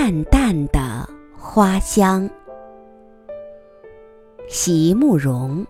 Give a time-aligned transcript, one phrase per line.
[0.00, 1.04] 淡淡的
[1.36, 2.30] 花香。
[4.46, 5.66] 席慕容。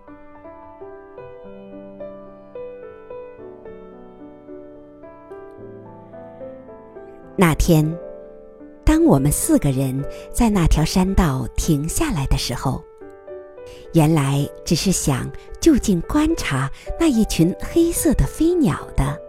[7.35, 7.83] 那天，
[8.85, 9.99] 当我们四个人
[10.31, 12.83] 在那条山道停下来的时候，
[13.95, 15.27] 原来只是想
[15.59, 16.69] 就近观察
[16.99, 19.19] 那一群黑色的飞鸟的。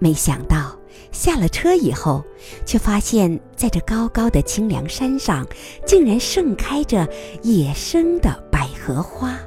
[0.00, 0.76] 没想到
[1.10, 2.24] 下了车以后，
[2.64, 5.46] 却发现在这高高的清凉山上，
[5.86, 7.08] 竟然盛开着
[7.42, 9.38] 野生的百合花。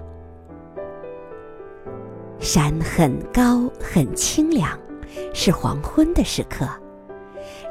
[2.39, 4.77] 山很高很清凉，
[5.33, 6.67] 是黄昏的时刻。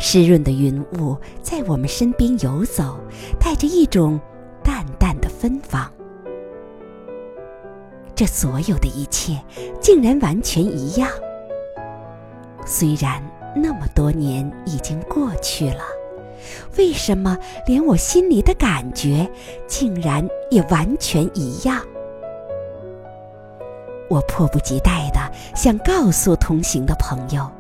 [0.01, 2.99] 湿润的云雾在我们身边游走，
[3.39, 4.21] 带着一种
[4.63, 5.91] 淡淡的芬芳。
[8.15, 9.41] 这所有的一切
[9.81, 11.09] 竟然完全一样。
[12.65, 13.23] 虽然
[13.55, 15.83] 那么多年已经过去了，
[16.77, 19.31] 为什么连我心里的感觉
[19.67, 21.81] 竟然也完全一样？
[24.11, 25.21] 我迫不及待地
[25.55, 27.51] 想告诉同行的朋友。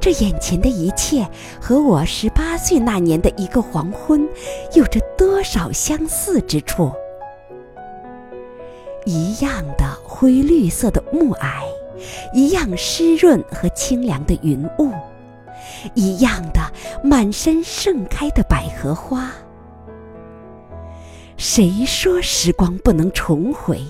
[0.00, 1.26] 这眼前的一切
[1.60, 4.28] 和我十八岁那年的一个黄昏，
[4.74, 6.92] 有着多少相似之处？
[9.04, 11.64] 一样的灰绿色的暮霭，
[12.32, 14.90] 一样湿润和清凉的云雾，
[15.94, 16.60] 一样的
[17.02, 19.30] 满身盛开的百合花。
[21.36, 23.80] 谁说时光不能重回？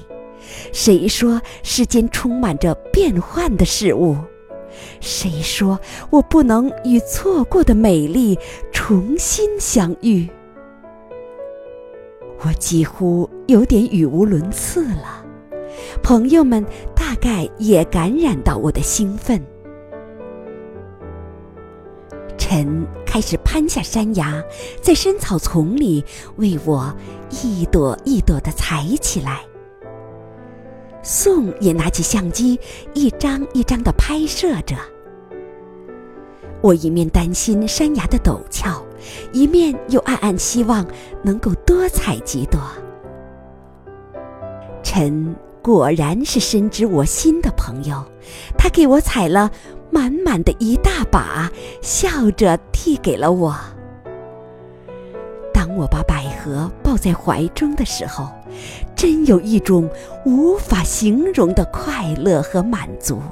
[0.73, 4.17] 谁说世间充满着变幻的事物？
[5.01, 5.79] 谁说
[6.11, 8.39] 我不能与错过的美丽
[8.73, 10.29] 重新相遇？
[12.41, 15.25] 我几乎有点语无伦次了。
[16.03, 16.65] 朋友们
[17.05, 19.39] 大概也感染到我的兴奋。
[22.39, 24.43] 晨开始攀下山崖，
[24.81, 26.03] 在深草丛里
[26.37, 26.91] 为我
[27.29, 29.43] 一朵一朵的采起来。
[31.03, 32.59] 宋也拿起相机，
[32.95, 34.75] 一张一张的拍摄着。
[36.63, 38.83] 我一面担心山崖的陡峭，
[39.31, 40.87] 一面又暗暗希望
[41.23, 42.59] 能够多采几朵。
[44.83, 48.05] 陈果然是深知我心的朋友，
[48.59, 49.51] 他给我采了
[49.91, 53.57] 满满的一大把，笑着递给了我。
[55.55, 58.29] 当我把百合抱在怀中的时候，
[58.95, 59.89] 真有一种
[60.27, 63.23] 无法形容的快乐和满足。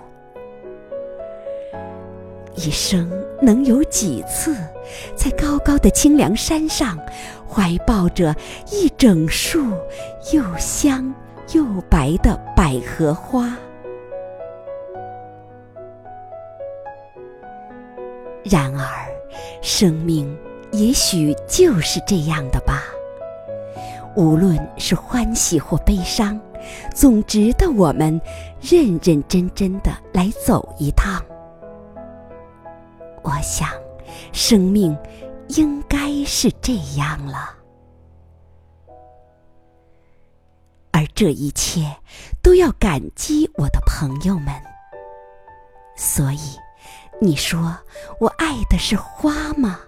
[2.55, 3.11] 一生
[3.43, 4.57] 能有几次，
[5.15, 6.99] 在高高的清凉山上，
[7.47, 8.35] 怀抱着
[8.71, 9.63] 一整束
[10.33, 11.15] 又香
[11.55, 13.55] 又白的百合花？
[18.45, 18.87] 然而，
[19.61, 20.37] 生命
[20.73, 22.83] 也许就是这样的吧。
[24.17, 26.41] 无论是欢喜或悲伤，
[26.95, 28.21] 总值得我们
[28.61, 31.23] 认认真真的来走一趟。
[33.23, 33.69] 我想，
[34.33, 34.97] 生命
[35.49, 37.55] 应该是这样了，
[41.23, 41.87] 这一切
[42.43, 44.47] 都要感激我的朋友们。
[45.95, 46.59] 所以，
[47.21, 47.79] 你说
[48.19, 49.79] 我爱的是花吗？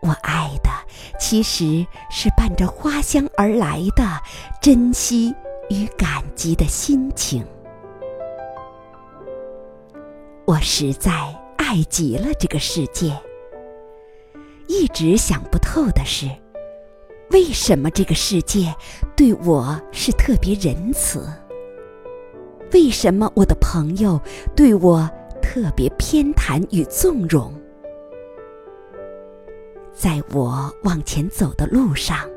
[0.00, 0.70] 我爱的
[1.18, 4.18] 其实是伴着花香而来的
[4.62, 5.34] 珍惜
[5.68, 7.46] 与感激的心情。
[10.46, 11.12] 我实在。
[11.58, 13.16] 爱极了这个世界，
[14.66, 16.28] 一直想不透的是，
[17.30, 18.74] 为什么这个世界
[19.16, 21.28] 对我是特别仁慈？
[22.72, 24.20] 为什么我的朋友
[24.56, 25.08] 对我
[25.40, 27.54] 特别偏袒与纵容？
[29.94, 32.28] 在我往前走的路上，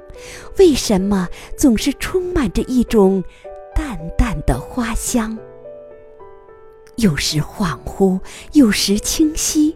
[0.59, 1.28] 为什么
[1.58, 3.24] 总是充满着一种
[3.74, 5.36] 淡淡的花香？
[6.98, 8.19] 有时恍惚，
[8.51, 9.75] 有时清晰，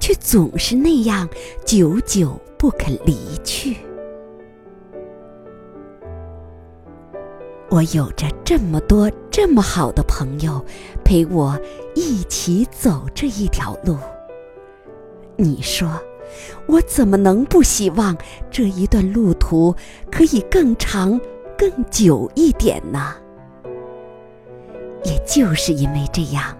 [0.00, 1.28] 却总是那样
[1.64, 3.76] 久久不肯离去。
[7.70, 10.64] 我有着这么多这么好的朋友，
[11.04, 11.58] 陪我
[11.94, 13.96] 一起走这一条路。
[15.36, 16.00] 你说，
[16.66, 18.16] 我怎么能不希望
[18.50, 19.74] 这一段路途
[20.10, 21.20] 可以更长、
[21.58, 23.14] 更久一点呢？
[25.04, 26.56] 也就是因为这样，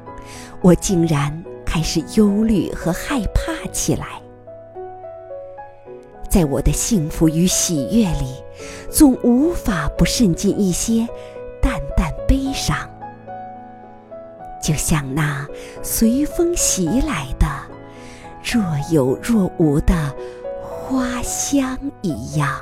[0.61, 4.21] 我竟然开始忧虑和害怕起来。
[6.29, 8.35] 在我的幸福与喜悦里，
[8.91, 11.07] 总无法不渗进一些
[11.61, 12.77] 淡淡悲伤，
[14.63, 15.47] 就像那
[15.83, 17.47] 随风袭来的
[18.43, 19.95] 若有若无的
[20.63, 22.61] 花香一样。